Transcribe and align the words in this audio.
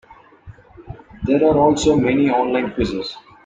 There 1.25 1.43
are 1.47 1.55
also 1.59 1.95
many 1.95 2.31
online 2.31 2.73
quizzes. 2.73 3.15